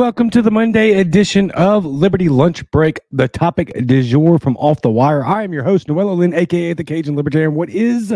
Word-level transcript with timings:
welcome 0.00 0.30
to 0.30 0.40
the 0.40 0.50
Monday 0.50 0.92
edition 0.92 1.50
of 1.50 1.84
Liberty 1.84 2.30
Lunch 2.30 2.68
Break, 2.70 3.00
the 3.12 3.28
topic 3.28 3.70
du 3.84 4.02
jour 4.02 4.38
from 4.38 4.56
Off 4.56 4.80
the 4.80 4.90
Wire. 4.90 5.22
I 5.22 5.42
am 5.42 5.52
your 5.52 5.62
host, 5.62 5.88
Noel 5.88 6.16
Lynn, 6.16 6.32
aka 6.32 6.72
the 6.72 6.82
Cajun 6.82 7.16
Libertarian. 7.16 7.54
What 7.54 7.68
is 7.68 8.08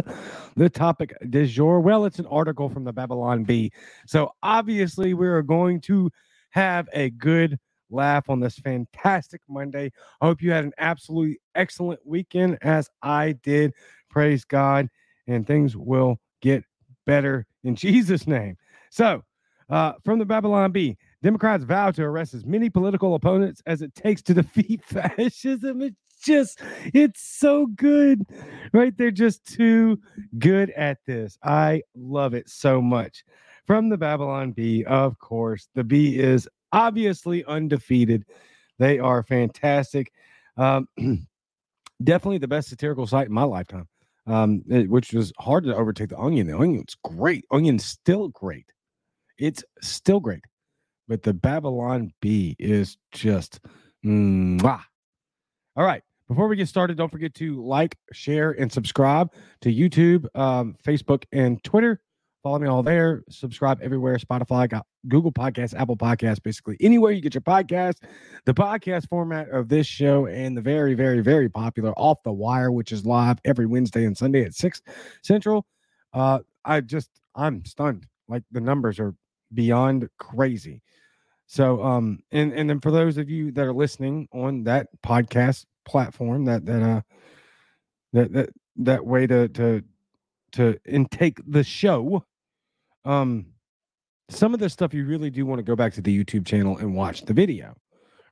the 0.56 0.70
topic 0.70 1.14
du 1.28 1.46
jour? 1.46 1.80
Well, 1.80 2.06
it's 2.06 2.18
an 2.18 2.24
article 2.28 2.70
from 2.70 2.84
the 2.84 2.92
Babylon 2.94 3.44
Bee. 3.44 3.70
So 4.06 4.32
obviously, 4.42 5.12
we 5.12 5.26
are 5.26 5.42
going 5.42 5.82
to 5.82 6.10
have 6.52 6.88
a 6.94 7.10
good 7.10 7.58
laugh 7.90 8.30
on 8.30 8.40
this 8.40 8.58
fantastic 8.58 9.42
Monday. 9.46 9.92
I 10.22 10.26
hope 10.26 10.40
you 10.40 10.52
had 10.52 10.64
an 10.64 10.72
absolutely 10.78 11.38
excellent 11.54 12.00
weekend, 12.06 12.56
as 12.62 12.88
I 13.02 13.32
did. 13.42 13.74
Praise 14.08 14.46
God, 14.46 14.88
and 15.26 15.46
things 15.46 15.76
will 15.76 16.18
get 16.40 16.64
better 17.04 17.44
in 17.62 17.76
Jesus' 17.76 18.26
name. 18.26 18.56
So, 18.88 19.22
uh, 19.68 19.92
from 20.02 20.18
the 20.18 20.24
Babylon 20.24 20.72
Bee, 20.72 20.96
Democrats 21.24 21.64
vow 21.64 21.90
to 21.90 22.02
arrest 22.02 22.34
as 22.34 22.44
many 22.44 22.68
political 22.68 23.14
opponents 23.14 23.62
as 23.64 23.80
it 23.80 23.94
takes 23.94 24.20
to 24.20 24.34
defeat 24.42 24.84
fascism. 24.84 25.80
It's 25.80 25.96
just, 26.22 26.60
it's 26.92 27.22
so 27.22 27.64
good, 27.64 28.26
right? 28.74 28.94
They're 28.94 29.10
just 29.10 29.46
too 29.46 29.98
good 30.38 30.68
at 30.72 30.98
this. 31.06 31.38
I 31.42 31.80
love 31.96 32.34
it 32.34 32.50
so 32.50 32.82
much. 32.82 33.24
From 33.66 33.88
the 33.88 33.96
Babylon 33.96 34.52
Bee, 34.52 34.84
of 34.84 35.18
course, 35.18 35.68
the 35.74 35.82
Bee 35.82 36.18
is 36.18 36.46
obviously 36.72 37.42
undefeated. 37.46 38.26
They 38.78 38.98
are 38.98 39.22
fantastic. 39.22 40.12
Um, 40.58 40.88
definitely 42.04 42.36
the 42.36 42.48
best 42.48 42.68
satirical 42.68 43.06
site 43.06 43.28
in 43.28 43.32
my 43.32 43.44
lifetime, 43.44 43.88
um, 44.26 44.62
it, 44.68 44.90
which 44.90 45.14
was 45.14 45.32
hard 45.38 45.64
to 45.64 45.74
overtake 45.74 46.10
the 46.10 46.18
Onion. 46.18 46.48
The 46.48 46.52
Onion's 46.52 46.96
great. 47.02 47.46
Onion's 47.50 47.86
still 47.86 48.28
great. 48.28 48.66
It's 49.38 49.64
still 49.80 50.20
great 50.20 50.42
but 51.08 51.22
the 51.22 51.34
Babylon 51.34 52.12
Bee 52.20 52.56
is 52.58 52.96
just 53.12 53.60
mwah. 54.04 54.82
All 55.76 55.84
right. 55.84 56.02
Before 56.28 56.48
we 56.48 56.56
get 56.56 56.68
started, 56.68 56.96
don't 56.96 57.12
forget 57.12 57.34
to 57.34 57.62
like, 57.62 57.98
share, 58.12 58.52
and 58.52 58.72
subscribe 58.72 59.30
to 59.60 59.72
YouTube, 59.72 60.26
um, 60.34 60.74
Facebook, 60.82 61.24
and 61.32 61.62
Twitter. 61.62 62.00
Follow 62.42 62.58
me 62.58 62.68
all 62.68 62.82
there. 62.82 63.24
Subscribe 63.30 63.80
everywhere 63.82 64.16
Spotify, 64.16 64.82
Google 65.08 65.32
Podcasts, 65.32 65.74
Apple 65.78 65.96
Podcasts, 65.96 66.42
basically 66.42 66.76
anywhere 66.80 67.10
you 67.10 67.20
get 67.20 67.34
your 67.34 67.40
podcast. 67.40 68.02
The 68.44 68.54
podcast 68.54 69.08
format 69.08 69.48
of 69.50 69.68
this 69.68 69.86
show 69.86 70.26
and 70.26 70.56
the 70.56 70.60
very, 70.60 70.94
very, 70.94 71.20
very 71.20 71.48
popular 71.48 71.92
Off 71.92 72.22
the 72.22 72.32
Wire, 72.32 72.70
which 72.70 72.92
is 72.92 73.06
live 73.06 73.38
every 73.44 73.66
Wednesday 73.66 74.04
and 74.04 74.16
Sunday 74.16 74.44
at 74.44 74.54
6 74.54 74.82
Central. 75.22 75.66
Uh, 76.12 76.40
I 76.64 76.82
just, 76.82 77.10
I'm 77.34 77.64
stunned. 77.64 78.06
Like 78.28 78.42
the 78.50 78.60
numbers 78.60 78.98
are 79.00 79.14
beyond 79.54 80.08
crazy. 80.18 80.82
So, 81.46 81.82
um, 81.82 82.20
and 82.32 82.52
and 82.52 82.68
then 82.68 82.80
for 82.80 82.90
those 82.90 83.18
of 83.18 83.28
you 83.28 83.52
that 83.52 83.66
are 83.66 83.72
listening 83.72 84.28
on 84.32 84.64
that 84.64 84.88
podcast 85.04 85.66
platform, 85.84 86.46
that 86.46 86.64
that 86.66 86.82
uh, 86.82 87.00
that 88.12 88.32
that 88.32 88.50
that 88.76 89.06
way 89.06 89.26
to 89.26 89.48
to 89.48 89.84
to 90.52 90.78
intake 90.86 91.38
the 91.46 91.62
show, 91.62 92.24
um, 93.04 93.46
some 94.30 94.54
of 94.54 94.60
the 94.60 94.70
stuff 94.70 94.94
you 94.94 95.04
really 95.04 95.30
do 95.30 95.44
want 95.44 95.58
to 95.58 95.64
go 95.64 95.76
back 95.76 95.92
to 95.94 96.00
the 96.00 96.24
YouTube 96.24 96.46
channel 96.46 96.78
and 96.78 96.94
watch 96.94 97.22
the 97.22 97.34
video, 97.34 97.76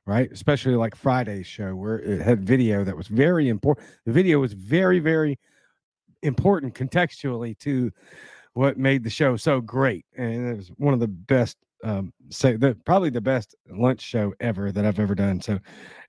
right? 0.05 0.31
Especially 0.31 0.75
like 0.75 0.95
Friday's 0.95 1.47
show 1.47 1.75
where 1.75 1.99
it 1.99 2.21
had 2.21 2.43
video 2.43 2.83
that 2.83 2.97
was 2.97 3.07
very 3.07 3.47
important. 3.47 3.87
The 4.05 4.11
video 4.11 4.39
was 4.39 4.53
very 4.53 4.99
very 4.99 5.37
important 6.23 6.73
contextually 6.73 7.57
to 7.59 7.91
what 8.53 8.77
made 8.77 9.03
the 9.03 9.09
show 9.09 9.35
so 9.35 9.61
great, 9.61 10.05
and 10.17 10.49
it 10.49 10.57
was 10.57 10.71
one 10.77 10.93
of 10.93 10.99
the 10.99 11.07
best 11.07 11.57
um, 11.83 12.13
say 12.29 12.55
the 12.55 12.75
probably 12.85 13.09
the 13.09 13.21
best 13.21 13.55
lunch 13.69 14.01
show 14.01 14.33
ever 14.39 14.71
that 14.71 14.85
I've 14.85 14.99
ever 14.99 15.15
done. 15.15 15.41
So 15.41 15.59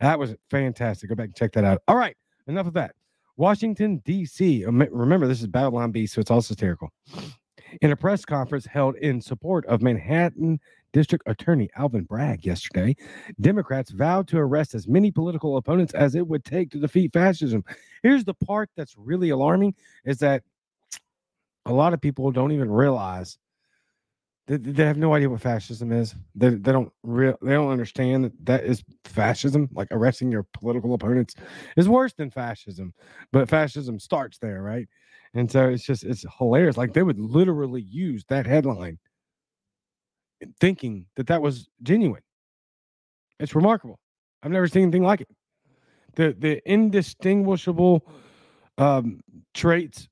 that 0.00 0.19
was 0.19 0.34
fantastic. 0.50 1.09
Go 1.09 1.15
back 1.15 1.27
and 1.27 1.37
check 1.37 1.53
that 1.53 1.65
out. 1.65 1.83
All 1.88 1.97
right, 1.97 2.16
enough 2.47 2.66
of 2.66 2.75
that. 2.75 2.94
Washington 3.37 4.00
D.C. 4.04 4.65
Remember, 4.65 5.27
this 5.27 5.41
is 5.41 5.49
Babylon 5.49 5.91
Bee, 5.91 6.06
so 6.06 6.21
it's 6.21 6.31
all 6.31 6.41
satirical. 6.41 6.93
In 7.81 7.91
a 7.91 7.97
press 7.97 8.25
conference 8.25 8.66
held 8.66 8.94
in 8.97 9.21
support 9.21 9.66
of 9.66 9.83
Manhattan 9.83 10.60
District 10.93 11.25
Attorney 11.27 11.69
Alvin 11.77 12.04
Bragg 12.04 12.47
yesterday, 12.47 12.94
Democrats 13.41 13.91
vowed 13.91 14.28
to 14.28 14.38
arrest 14.38 14.77
as 14.77 14.87
many 14.87 15.10
political 15.10 15.56
opponents 15.56 15.93
as 15.94 16.15
it 16.15 16.28
would 16.28 16.44
take 16.44 16.71
to 16.71 16.78
defeat 16.78 17.12
fascism. 17.12 17.65
Here's 18.04 18.25
the 18.25 18.34
part 18.34 18.71
that's 18.77 18.94
really 18.97 19.31
alarming: 19.31 19.75
is 20.04 20.19
that 20.19 20.44
a 21.66 21.72
lot 21.72 21.94
of 21.94 22.00
people 22.00 22.30
don't 22.30 22.52
even 22.52 22.70
realize 22.70 23.38
they, 24.47 24.56
they 24.56 24.84
have 24.84 24.98
no 24.98 25.14
idea 25.14 25.30
what 25.30 25.41
fascism 25.41 25.91
is. 25.92 26.14
They, 26.34 26.50
they 26.50 26.72
don't 26.72 26.92
real 27.02 27.38
they 27.41 27.52
don't 27.52 27.70
understand 27.70 28.25
that 28.25 28.44
that 28.44 28.64
is 28.64 28.84
fascism. 29.04 29.69
Like 29.72 29.88
arresting 29.91 30.30
your 30.30 30.47
political 30.53 30.92
opponents 30.94 31.34
is 31.76 31.88
worse 31.88 32.12
than 32.12 32.30
fascism, 32.30 32.92
but 33.32 33.48
fascism 33.48 33.98
starts 33.98 34.38
there, 34.38 34.62
right? 34.62 34.86
And 35.32 35.50
so 35.50 35.69
it's 35.69 35.84
just 35.84 36.04
it's 36.04 36.24
hilarious. 36.38 36.76
Like 36.76 36.92
they 36.92 37.03
would 37.03 37.19
literally 37.19 37.82
use 37.82 38.24
that 38.28 38.47
headline, 38.47 38.98
thinking 40.60 41.06
that 41.16 41.26
that 41.28 41.41
was 41.41 41.69
genuine. 41.82 42.22
It's 43.41 43.54
remarkable. 43.54 43.98
I've 44.42 44.53
never 44.53 44.69
seen 44.69 44.82
anything 44.82 45.04
like 45.04 45.22
it. 45.22 45.28
The 46.16 46.36
the 46.38 46.62
indistinguishable 46.70 48.06
um, 48.76 49.20
traits 49.54 50.08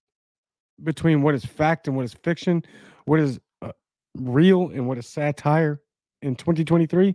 between 0.82 1.22
what 1.22 1.34
is 1.34 1.44
fact 1.44 1.86
and 1.86 1.96
what 1.96 2.04
is 2.04 2.14
fiction, 2.14 2.62
what 3.04 3.20
is 3.20 3.40
uh, 3.60 3.72
real 4.16 4.68
and 4.68 4.86
what 4.86 4.98
is 4.98 5.06
satire 5.06 5.80
in 6.22 6.36
2023, 6.36 7.14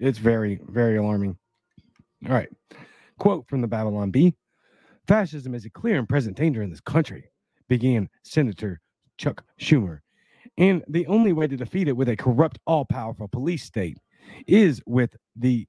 it's 0.00 0.18
very, 0.18 0.60
very 0.68 0.96
alarming. 0.96 1.36
All 2.26 2.32
right. 2.32 2.48
Quote 3.18 3.48
from 3.48 3.60
the 3.60 3.66
Babylon 3.66 4.10
Bee 4.10 4.34
Fascism 5.06 5.54
is 5.54 5.64
a 5.64 5.70
clear 5.70 5.98
and 5.98 6.08
present 6.08 6.36
danger 6.36 6.62
in 6.62 6.70
this 6.70 6.80
country, 6.80 7.30
began 7.68 8.08
Senator 8.24 8.80
Chuck 9.16 9.42
Schumer. 9.58 10.00
And 10.58 10.84
the 10.88 11.06
only 11.06 11.32
way 11.32 11.46
to 11.46 11.56
defeat 11.56 11.88
it 11.88 11.96
with 11.96 12.08
a 12.08 12.16
corrupt, 12.16 12.58
all 12.66 12.84
powerful 12.84 13.28
police 13.28 13.64
state 13.64 13.96
is 14.46 14.82
with 14.86 15.16
the 15.34 15.66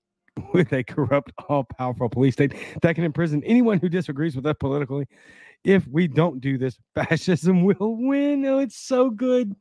with 0.54 0.72
a 0.74 0.84
corrupt, 0.84 1.32
all 1.48 1.64
powerful 1.64 2.10
police 2.10 2.34
state 2.34 2.54
that 2.82 2.96
can 2.96 3.04
imprison 3.04 3.44
anyone 3.44 3.80
who 3.80 3.90
disagrees 3.90 4.36
with 4.36 4.46
us 4.46 4.56
politically. 4.60 5.08
If 5.64 5.88
we 5.88 6.08
don't 6.08 6.40
do 6.40 6.58
this, 6.58 6.78
fascism 6.96 7.64
will 7.64 7.96
win. 7.98 8.46
Oh, 8.46 8.60
it's 8.60 8.78
so 8.78 9.10
good. 9.10 9.56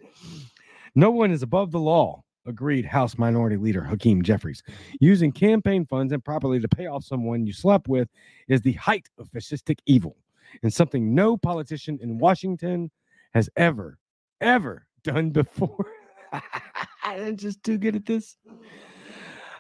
No 0.95 1.11
one 1.11 1.31
is 1.31 1.43
above 1.43 1.71
the 1.71 1.81
law, 1.81 2.23
agreed 2.47 2.85
House 2.85 3.19
Minority 3.19 3.57
Leader 3.57 3.83
Hakeem 3.83 4.23
Jeffries. 4.23 4.63
Using 5.01 5.33
campaign 5.33 5.87
funds 5.87 6.13
improperly 6.13 6.61
to 6.61 6.69
pay 6.69 6.87
off 6.87 7.05
someone 7.05 7.47
you 7.47 7.53
slept 7.53 7.89
with 7.89 8.09
is 8.49 8.63
the 8.63 8.73
height 8.75 9.09
of 9.19 9.29
fascistic 9.31 9.79
evil 9.87 10.17
and 10.63 10.73
something 10.73 11.15
no 11.15 11.37
politician 11.37 11.99
in 12.03 12.19
Washington 12.19 12.91
has 13.35 13.51
ever, 13.57 13.99
ever 14.41 14.87
done 15.05 15.31
before. 15.31 15.87
I'm 17.03 17.37
just 17.37 17.63
too 17.63 17.79
good 17.79 17.97
at 17.97 18.07
this. 18.07 18.37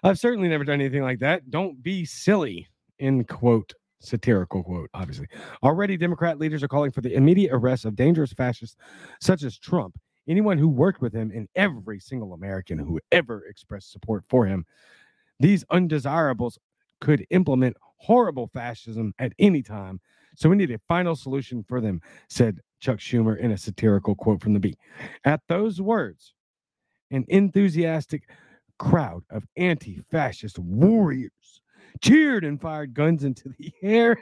I've 0.02 0.18
certainly 0.18 0.48
never 0.48 0.64
done 0.64 0.80
anything 0.80 1.02
like 1.02 1.18
that. 1.20 1.50
Don't 1.50 1.82
be 1.82 2.04
silly, 2.04 2.68
end 2.98 3.28
quote 3.28 3.74
satirical 4.00 4.62
quote, 4.62 4.90
obviously. 4.94 5.26
Already, 5.62 5.96
Democrat 5.96 6.38
leaders 6.38 6.62
are 6.62 6.68
calling 6.68 6.92
for 6.92 7.00
the 7.00 7.14
immediate 7.14 7.52
arrest 7.52 7.84
of 7.84 7.96
dangerous 7.96 8.32
fascists 8.32 8.76
such 9.20 9.42
as 9.42 9.58
Trump 9.58 9.98
anyone 10.28 10.58
who 10.58 10.68
worked 10.68 11.00
with 11.00 11.12
him 11.12 11.32
and 11.34 11.48
every 11.56 11.98
single 11.98 12.34
American 12.34 12.78
who 12.78 13.00
ever 13.10 13.44
expressed 13.46 13.90
support 13.90 14.24
for 14.28 14.46
him. 14.46 14.64
These 15.40 15.64
undesirables 15.70 16.58
could 17.00 17.26
implement 17.30 17.76
horrible 17.96 18.48
fascism 18.52 19.14
at 19.18 19.32
any 19.38 19.62
time. 19.62 20.00
So 20.36 20.48
we 20.48 20.56
need 20.56 20.70
a 20.70 20.80
final 20.86 21.16
solution 21.16 21.64
for 21.66 21.80
them, 21.80 22.00
said 22.28 22.60
Chuck 22.80 22.98
Schumer 22.98 23.38
in 23.38 23.50
a 23.50 23.58
satirical 23.58 24.14
quote 24.14 24.40
from 24.40 24.52
the 24.52 24.60
Bee. 24.60 24.76
At 25.24 25.40
those 25.48 25.80
words, 25.80 26.34
an 27.10 27.24
enthusiastic 27.28 28.28
crowd 28.78 29.22
of 29.30 29.44
anti 29.56 30.00
fascist 30.10 30.58
warriors 30.58 31.30
cheered 32.00 32.44
and 32.44 32.60
fired 32.60 32.94
guns 32.94 33.24
into 33.24 33.52
the 33.58 33.72
air. 33.82 34.16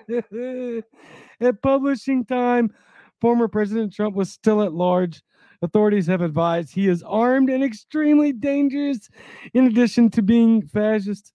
at 1.41 1.63
publishing 1.63 2.25
time, 2.25 2.73
former 3.21 3.49
President 3.49 3.93
Trump 3.93 4.17
was 4.17 4.31
still 4.31 4.63
at 4.63 4.73
large 4.73 5.23
Authorities 5.63 6.07
have 6.07 6.21
advised 6.21 6.73
he 6.73 6.89
is 6.89 7.03
armed 7.03 7.51
and 7.51 7.65
extremely 7.65 8.33
dangerous. 8.33 9.09
In 9.55 9.67
addition 9.67 10.11
to 10.11 10.23
being 10.23 10.63
fascist, 10.67 11.33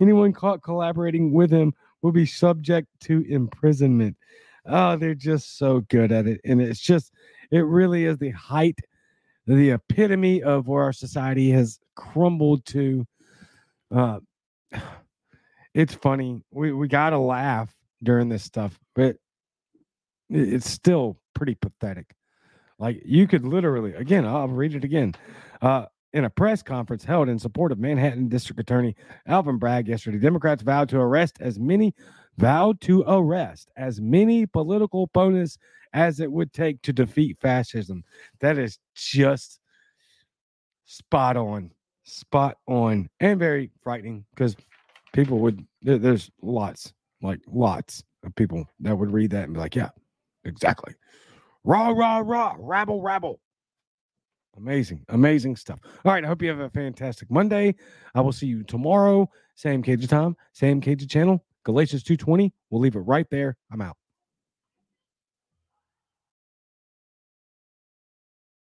anyone 0.00 0.32
caught 0.32 0.62
collaborating 0.62 1.32
with 1.32 1.50
him 1.50 1.72
will 2.02 2.12
be 2.12 2.26
subject 2.26 2.88
to 3.02 3.24
imprisonment. 3.28 4.16
Oh, 4.66 4.96
they're 4.96 5.14
just 5.14 5.58
so 5.58 5.80
good 5.88 6.12
at 6.12 6.26
it. 6.26 6.40
And 6.44 6.60
it's 6.60 6.80
just, 6.80 7.12
it 7.50 7.64
really 7.64 8.04
is 8.04 8.18
the 8.18 8.30
height, 8.30 8.78
the 9.46 9.70
epitome 9.70 10.42
of 10.42 10.68
where 10.68 10.84
our 10.84 10.92
society 10.92 11.50
has 11.50 11.80
crumbled 11.94 12.64
to. 12.66 13.06
Uh, 13.94 14.20
it's 15.74 15.94
funny. 15.94 16.42
We, 16.50 16.72
we 16.72 16.88
got 16.88 17.10
to 17.10 17.18
laugh 17.18 17.74
during 18.02 18.28
this 18.28 18.44
stuff, 18.44 18.78
but 18.94 19.16
it's 20.28 20.70
still 20.70 21.18
pretty 21.34 21.54
pathetic. 21.54 22.14
Like 22.78 23.02
you 23.04 23.26
could 23.26 23.46
literally, 23.46 23.94
again, 23.94 24.26
I'll 24.26 24.48
read 24.48 24.74
it 24.74 24.84
again. 24.84 25.14
Uh, 25.60 25.86
in 26.12 26.24
a 26.24 26.30
press 26.30 26.62
conference 26.62 27.04
held 27.04 27.28
in 27.28 27.38
support 27.38 27.72
of 27.72 27.78
Manhattan 27.78 28.28
District 28.28 28.60
Attorney 28.60 28.94
Alvin 29.26 29.56
Bragg 29.56 29.88
yesterday, 29.88 30.18
Democrats 30.18 30.62
vowed 30.62 30.88
to 30.90 30.98
arrest 30.98 31.38
as 31.40 31.58
many 31.58 31.94
vowed 32.38 32.80
to 32.82 33.04
arrest 33.06 33.70
as 33.76 34.00
many 34.00 34.46
political 34.46 35.04
opponents 35.04 35.58
as 35.92 36.20
it 36.20 36.32
would 36.32 36.52
take 36.52 36.80
to 36.82 36.92
defeat 36.92 37.38
fascism. 37.40 38.04
That 38.40 38.58
is 38.58 38.78
just 38.94 39.60
spot 40.86 41.36
on, 41.36 41.70
spot 42.12 42.58
on, 42.66 43.08
and 43.20 43.38
very 43.38 43.70
frightening 43.82 44.24
because 44.34 44.56
people 45.12 45.38
would, 45.40 45.64
there, 45.82 45.98
there's 45.98 46.30
lots, 46.42 46.92
like 47.22 47.40
lots 47.46 48.02
of 48.24 48.34
people 48.34 48.68
that 48.80 48.96
would 48.96 49.12
read 49.12 49.30
that 49.30 49.44
and 49.44 49.54
be 49.54 49.60
like, 49.60 49.74
yeah, 49.74 49.90
exactly. 50.44 50.94
Rah, 51.64 51.90
rah, 51.90 52.18
rah, 52.18 52.56
rabble, 52.58 53.00
rabble. 53.02 53.40
Amazing, 54.56 55.04
amazing 55.08 55.56
stuff. 55.56 55.78
All 56.04 56.12
right, 56.12 56.24
I 56.24 56.28
hope 56.28 56.42
you 56.42 56.48
have 56.48 56.60
a 56.60 56.68
fantastic 56.70 57.30
Monday. 57.30 57.74
I 58.14 58.20
will 58.20 58.32
see 58.32 58.46
you 58.46 58.62
tomorrow. 58.64 59.30
Same 59.54 59.82
Cajun 59.82 60.08
time, 60.08 60.36
same 60.52 60.80
Cajun 60.80 61.08
channel. 61.08 61.44
Galatians 61.64 62.02
220. 62.02 62.52
We'll 62.70 62.80
leave 62.80 62.96
it 62.96 63.00
right 63.00 63.26
there. 63.30 63.56
I'm 63.70 63.80
out. 63.80 63.96